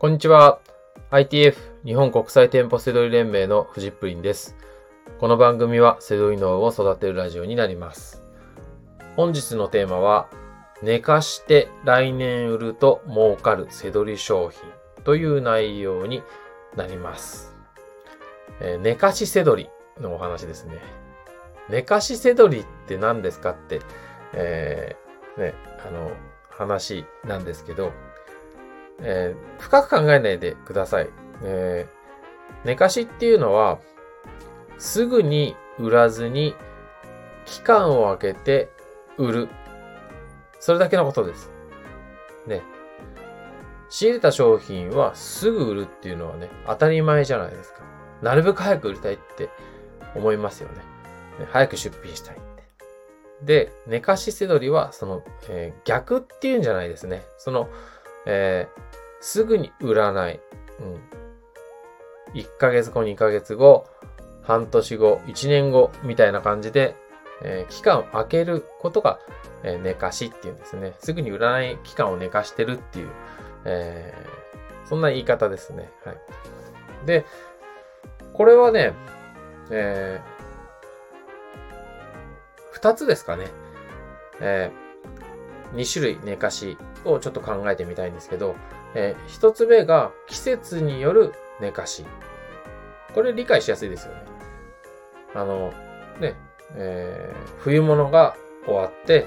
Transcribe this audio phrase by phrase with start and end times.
[0.00, 0.60] こんにちは。
[1.10, 4.56] ITF 日本国際店舗セドリ連盟のフジップリンです。
[5.18, 8.22] この番組はセドリ脳を育てるラジオになります。
[9.14, 10.30] 本日のテーマは、
[10.80, 14.62] 寝かして来年売ると儲かるセドリ商品
[15.04, 16.22] という内容に
[16.76, 17.54] なります。
[18.62, 19.68] えー寝かしセドリ
[20.00, 20.78] のお話ですね。
[21.68, 23.80] 寝かしセドリって何ですかって、
[24.32, 25.54] えーね、
[25.86, 26.10] あの、
[26.48, 27.92] 話なんですけど、
[29.02, 31.08] えー深く考えないでください。
[31.42, 32.00] えー
[32.64, 33.78] 寝かしっていうのは、
[34.78, 36.54] すぐに売らずに、
[37.46, 38.70] 期間を空けて
[39.16, 39.48] 売る。
[40.58, 41.50] それだけのことです。
[42.46, 42.62] ね。
[43.88, 47.80] 仕入れた商品はすぐ売るっていうのはね、当たり前じゃないですか。
[48.22, 49.48] なるべく早く売りたいって
[50.14, 50.76] 思いますよね。
[51.40, 52.62] ね早く出品したいって。
[53.42, 57.24] で、寝かしせどりは、その、えー逆っていうんじゃないですね。
[57.38, 57.68] その、
[58.26, 58.80] えー
[59.22, 60.40] すぐに売らない。
[60.80, 61.00] うん。
[62.32, 63.86] 1ヶ月後、2ヶ月後、
[64.42, 66.96] 半年後、1年後、みたいな感じで、
[67.42, 69.18] えー期間を空けることが、
[69.62, 70.94] えー寝かしっていうんですね。
[71.00, 73.10] すぐに売らない期間を寝かしてるっていう、
[73.66, 74.40] えー
[74.88, 75.90] そんな言い方ですね。
[76.04, 76.16] はい。
[77.06, 77.24] で、
[78.32, 78.92] これはね、
[79.70, 83.46] えー、2つですかね。
[84.40, 84.72] え
[85.74, 88.56] 2種類寝かしをちょっと考えてみたいんですけど、
[88.94, 92.04] えー一つ目が季節による寝かし。
[93.14, 94.22] これ理解しやすいですよね。
[95.34, 95.72] あの、
[96.20, 96.36] ね、
[96.74, 99.26] えー冬物が終わって、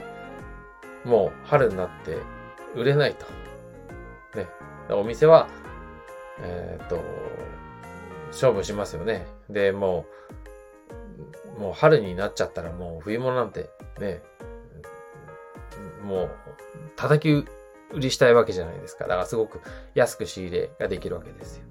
[1.05, 2.17] もう春になって
[2.75, 3.25] 売れないと。
[4.37, 4.47] ね。
[4.89, 5.47] お店は、
[6.41, 6.99] えーっと、
[8.27, 9.27] 勝負しますよね。
[9.49, 10.05] で、も
[11.57, 14.23] う、もう春になっちゃったらもう冬物なんてね、
[16.03, 16.29] もう
[16.95, 17.31] 叩き
[17.93, 19.05] 売りしたいわけじゃないですか。
[19.05, 19.61] だからすごく
[19.93, 21.65] 安く仕入れができるわけですよ。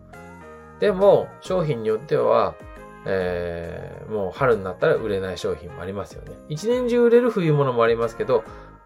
[0.81, 2.55] でも、商品によっては、
[3.07, 6.33] えーもう春になったら売れない商品もありますよね。
[6.49, 8.45] 一年中売れる冬物もありますけど、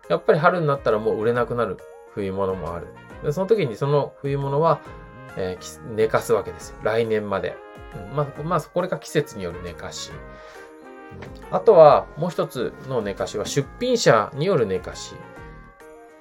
[0.08, 1.78] やっぱり春になったらもう売れなくなる
[2.12, 2.86] 冬物もある。
[3.24, 4.80] でその時にその冬物は、
[5.36, 6.76] えー寝かすわけですよ。
[6.82, 7.56] 来年まで。
[8.10, 10.12] うんまあ、まあ、これが季節による寝かし。
[11.50, 15.14] あとは、もう一つの寝かしは出品者による寝かし。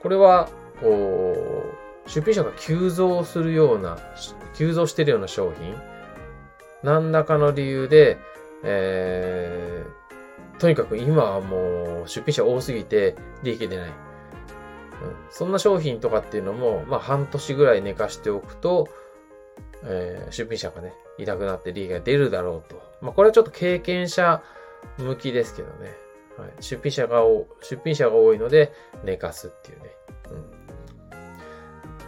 [0.05, 0.49] これは、
[0.81, 1.65] こ
[2.05, 3.97] う、出品者が急増するような、
[4.55, 5.75] 急増してるような商品。
[6.83, 8.19] 何らかの理由で、
[8.63, 13.89] えー、とにかく今はもう出品者多すぎて利益出ない。
[13.89, 13.93] うん、
[15.31, 18.87] そんな商品とかっていうのも、まあ半年ぐらい寝かしておくと、
[19.85, 22.79] えー出品者がね、いなくなって利益が出るだろうと。
[23.01, 24.43] まあこれはちょっと経験者
[24.99, 26.04] 向きですけどね。
[26.37, 28.73] はい、出品者がお、出品者が多いので
[29.03, 29.91] 寝かすっていうね。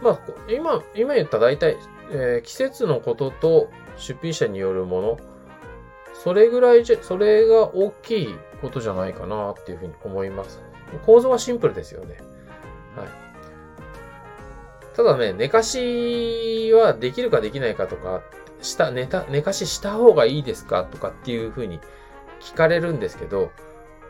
[0.00, 1.76] ん、まあ、今、今言った大体、
[2.10, 5.18] えー季節のことと出品者によるもの、
[6.14, 10.60] それぐらいじゃ、それが大きいことじゃないかなっていうふうに思います。
[11.06, 12.16] 構造はシンプルですよね。
[12.96, 13.08] はい。
[14.96, 18.22] ただね、寝かしはできるかできないかとか、
[18.60, 21.78] した、寝た、寝かしした方がいいですかとかっていうふうに
[22.40, 23.52] 聞かれるんですけど、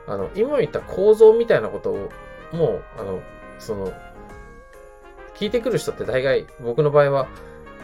[0.09, 2.09] あの、今言った構造みたいなことを、
[2.53, 3.21] もう、あの、
[3.59, 3.93] その、
[5.35, 7.29] 聞いてくる人って大概、僕の場合は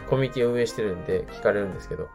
[0.09, 2.09] コミュニティを運営してるんで聞かれるんですけど、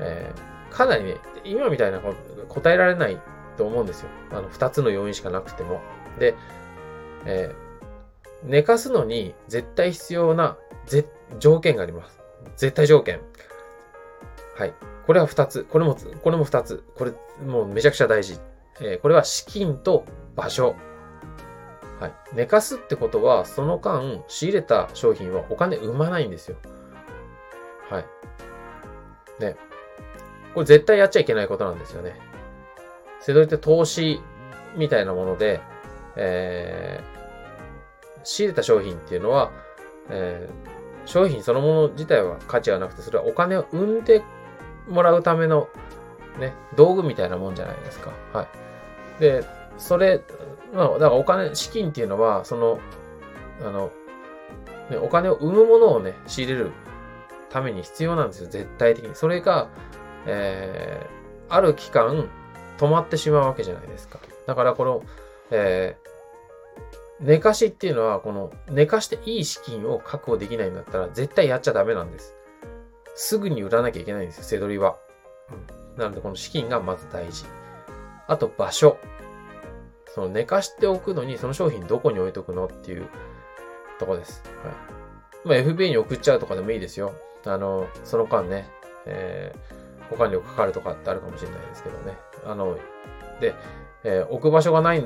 [0.00, 3.18] えーかなりね、今みたいなこと答えられない
[3.56, 4.10] と思うんですよ。
[4.30, 5.80] あの、二つの要因しかなくても。
[6.18, 6.34] で、
[7.24, 7.68] えー
[8.44, 11.06] 寝かすのに絶対必要なぜ
[11.40, 12.20] 条件があります。
[12.56, 13.20] 絶対条件。
[14.56, 14.74] はい。
[15.06, 15.64] これは二つ。
[15.64, 16.84] これも、これも二つ。
[16.96, 17.12] これ、
[17.44, 18.38] もうめちゃくちゃ大事。
[18.80, 20.04] えーこれは資金と
[20.36, 20.74] 場所。
[22.00, 22.12] はい。
[22.32, 26.56] 寝かすってことは、その間、仕入れた商品はお金生まないんですよ。
[27.90, 28.04] はい。
[29.40, 29.56] ね。
[30.54, 32.16] これ絶対やっちゃいけないことなんですよね。
[33.20, 34.20] せどりって投資
[34.76, 35.60] みたいなもので、
[36.16, 37.18] えー
[38.24, 39.50] 仕入れた商品っていうのは、
[40.10, 40.78] えー
[41.08, 44.22] 商品そのもの自体は価値はなくて、それはお金を生んで
[44.88, 45.68] もらうための、
[46.38, 48.12] ね、道具みたいなもんじゃないですか。
[48.32, 48.48] はい。
[49.20, 49.44] で、
[49.76, 50.22] それ、
[50.72, 52.78] まあ、だからお金、資金っていうのは、その、
[53.64, 53.90] あの、
[54.90, 56.72] ね、お金を生むものをね、仕入れる
[57.50, 59.14] ために必要なんですよ、絶対的に。
[59.14, 59.68] それが、
[60.26, 61.18] えー
[61.50, 62.28] ある期間、
[62.76, 64.18] 止まってしまうわけじゃないですか。
[64.46, 65.02] だから、この、
[65.50, 66.08] えー
[67.20, 72.36] 寝かしっていうのは、この、寝かしていい資金を確保できないんだったら、絶対やっちゃダメなんです。
[73.16, 74.96] すぐに売らなきゃいけないんですよ、せどりは。
[75.50, 76.00] うん。
[76.00, 77.44] なので、この資金がまず大事。
[78.28, 78.98] あと、場所。
[80.06, 83.08] その寝かしておくのに、その商品どこに置いとくのっていう
[83.98, 84.42] とこです。
[84.62, 84.74] はい。
[85.44, 87.12] まあ、FBA に送っちゃうとかでもいいですよ。
[87.44, 88.68] あの、その間ね、
[89.06, 92.16] えー、保管料かかるとかってあるかもしれないですけどね。
[92.44, 92.78] あの、
[93.40, 93.54] で、
[94.04, 95.04] えー、置く場所がない、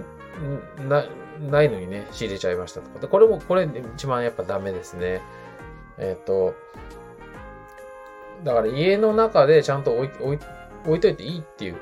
[0.89, 1.07] な、
[1.41, 2.99] ないのにね、仕入れちゃいましたとか。
[2.99, 5.23] でこれも、これ一番やっぱダメですね。
[5.99, 6.55] えっ、ー、と、
[8.45, 10.39] だから家の中でちゃんと置い置い
[10.85, 11.77] 置いといていいっていう、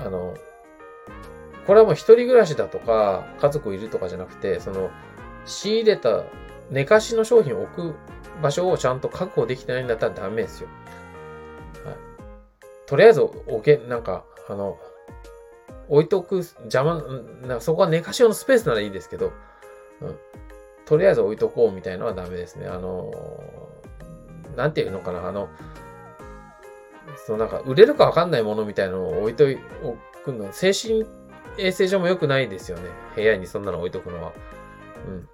[0.00, 0.34] あの、
[1.66, 4.90] これはもう一人暮らしだとか、家族いるとかじゃなくて、その、
[5.46, 6.24] 仕入れた
[6.70, 7.94] 寝かしの商品を置く
[8.42, 10.68] 場所をちゃんと確保できてないんだったらダメですよ。
[11.84, 11.96] はい。
[12.86, 14.78] とりあえず置け、なんか、あの、
[15.88, 17.02] 置いとく、邪魔、
[17.46, 19.32] なそこは寝かし用のスペースならいいですけど、
[20.00, 20.18] うん。
[20.86, 22.66] とりあえず置いとこうみたいのはダメですね。
[22.66, 23.10] あの、
[24.56, 25.48] なんていうのかな、あの、
[27.26, 29.44] そのなんか売れるかわかんないものみたいなのを置いと
[30.24, 31.04] くの、精神
[31.58, 32.88] 衛生上も良くないですよね。
[33.14, 34.32] 部屋にそんなの置いとくのは。
[35.06, 35.28] うん。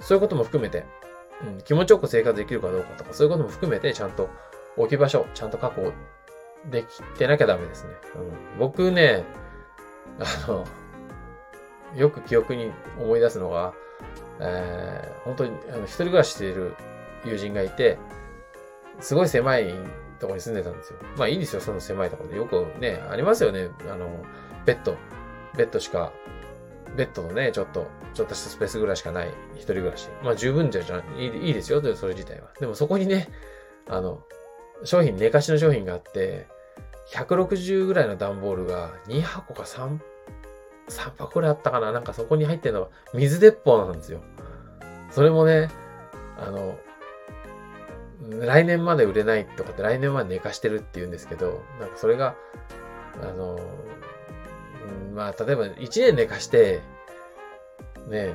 [0.00, 0.84] そういうことも含めて、
[1.42, 4.28] うん、気持ちよく生活できるかどうかとか、そういうことも含めて、ちゃんと
[4.76, 5.92] 置き場所、ちゃんと確保
[6.70, 7.90] できてなきゃダメですね。
[8.16, 8.18] う
[8.56, 9.24] ん、僕ね、
[10.18, 10.64] あの、
[11.96, 13.74] よく記憶に思い出すのが、
[14.40, 16.74] えー、本当にあの一人暮らししている
[17.24, 17.98] 友人がいて、
[19.00, 19.74] すごい狭い
[20.22, 20.98] とこに住んでたんですよ。
[21.18, 22.36] まあいいんですよ、その狭いところで。
[22.36, 23.68] よくね、ありますよね。
[23.90, 24.08] あの、
[24.64, 24.96] ベッド、
[25.56, 26.12] ベッドしか、
[26.96, 30.08] ベッドのね、ちょっと、ちょっとしたスペースぐらいしかない一人暮らし。
[30.22, 32.48] まあ十分じゃじゃいいいいですよ、それ自体は。
[32.60, 33.28] でもそこにね、
[33.88, 34.22] あの、
[34.84, 36.46] 商品、寝かしの商品があって、
[37.12, 39.98] 160ぐらいの段ボールが2箱か3、
[40.88, 44.22] 3箱くらいあったかななんかそこに入ってるのが水鉄砲なんですよ。
[45.10, 45.68] それもね、
[46.38, 46.78] あの、
[48.28, 52.36] 来年まで売れないとかって来年まで寝かしてるって言うんですけど、なんかそれが、
[53.20, 53.58] あの、
[55.14, 56.80] まあ、例えば1年寝かして、
[58.08, 58.34] ね、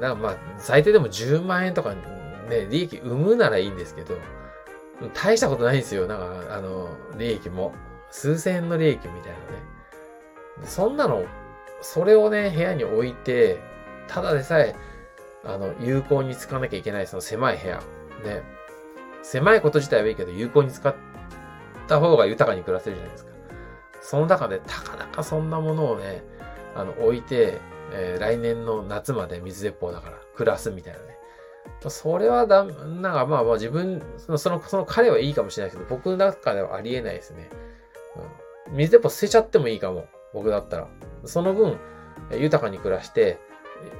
[0.00, 1.94] なまあ、最低でも10万円とか
[2.48, 4.16] ね、利益生むならいいんですけど、
[5.14, 6.06] 大したことないんですよ。
[6.06, 7.72] なんか、あの、利益も。
[8.10, 9.34] 数千円の利益みたいなね。
[10.64, 11.24] そんなの、
[11.80, 13.60] それをね、部屋に置いて、
[14.08, 14.74] ただでさえ、
[15.44, 17.78] あの、有効に使わなきゃいけない、その狭い部屋。
[18.24, 18.42] ね。
[19.22, 20.94] 狭いこと自体はいいけど、有効に使っ
[21.86, 23.30] た方が豊かに暮らせるじゃないですか。
[24.02, 26.22] その中で、たかだかそんなものをね、
[26.74, 27.60] あの、置いて、
[27.92, 31.18] えー、来年の夏まで水鉄砲だから暮らすみたいなね。
[31.88, 37.48] それはだ、なんかまあまあ自分、その、その、その彼はいいかもしれないけど、僕の中ではありえないですね。
[38.68, 38.76] うん。
[38.76, 40.06] 水鉄砲捨てちゃってもいいかも。
[40.32, 40.88] 僕だったら。
[41.24, 41.78] その分、
[42.32, 43.38] 豊かに暮らして、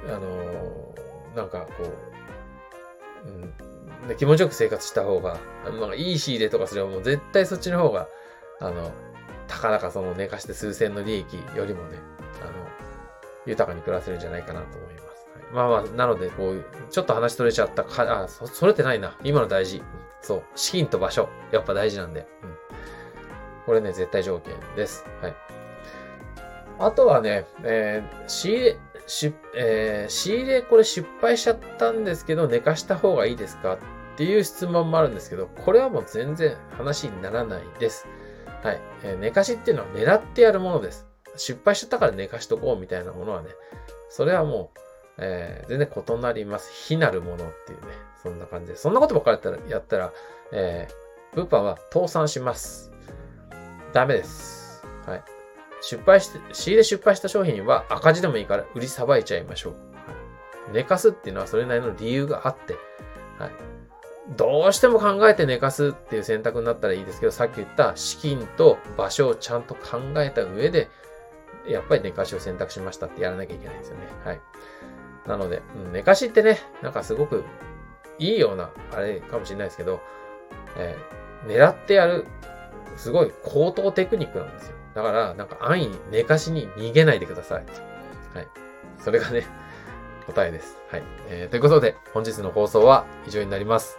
[0.07, 1.83] あのー、なんかこ
[3.25, 3.53] う、うん、
[4.07, 5.39] で気持ちよく生活した方が、
[5.79, 8.07] まあ、いい仕入れとかすればもう絶対そっちの方が、
[8.59, 8.91] あの、
[9.47, 11.97] たかだかその寝かして数千の利益よりもね、
[12.41, 12.51] あの、
[13.45, 15.05] 豊かに暮らせるんじゃないかなと思います。
[15.05, 19.17] はい、まあまあ、なので、こう、ちょっと話取れちゃったか、あ、そ、それてないな。
[19.23, 19.83] 今の大事。
[20.21, 20.43] そう。
[20.55, 21.29] 資金と場所。
[21.51, 22.27] やっぱ大事なんで。
[22.43, 22.55] うん。
[23.65, 25.05] これね、絶対条件です。
[25.21, 25.35] はい。
[26.79, 28.77] あとはね、えー、仕入れ、
[29.07, 33.77] し、えー、仕入れこれ失敗しちゃったんですけど、寝かした方がいいですかっ
[34.17, 38.07] ていう質問もあるんですけど、これはもう全然話にならないです。
[38.63, 38.81] はい。
[39.03, 41.07] えー、寝かしっていうのは狙ってやるものです。
[41.35, 43.49] 失敗しちゃったから寝かしとこうみたいなものはね、
[44.09, 44.79] それはもう、
[45.17, 46.71] えー、全然異なります。
[46.71, 47.87] 非なるものっていうね、
[48.21, 48.77] そんな感じで。
[48.77, 50.13] そんなことばっかりやったら、やったら
[50.51, 52.91] えー、物販は倒産します。
[53.93, 54.83] ダメです。
[55.05, 55.40] はい。
[55.81, 59.75] 失敗して、仕入れ失敗した商品は赤字でもいいから売りさばいちゃいましょう。
[60.71, 62.75] 寝かすっていうのはそれなりの理由があって、
[63.37, 63.51] はい。
[64.37, 70.89] どうしても考えて寝かすっていう選択になったらいいですけど、さっき言った資金と場所をちゃんと考えた上で、
[71.67, 74.07] やっぱり寝かしを選択しましたってやらなきゃいけないんですよね。
[74.23, 74.41] はい。
[75.27, 75.61] なので、
[75.91, 77.43] 寝かしってね、なんかすごく
[78.19, 79.99] いいような、あれかもしれないですけど、
[80.77, 82.25] えー、狙ってやる、
[82.95, 84.75] すごい高等テクニックなんですよ。
[84.93, 87.65] だから、なんか安易に寝かしに逃げないでください。
[88.35, 88.47] はい。
[88.99, 89.45] それがね、
[90.27, 90.77] 答えです。
[90.89, 91.03] はい。
[91.29, 93.97] えー、ということで、本日の放送は以上になります。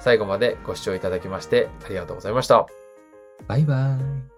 [0.00, 2.66] 最後までご視聴いただきましてありがとうございました。
[3.46, 4.37] バイバーイ。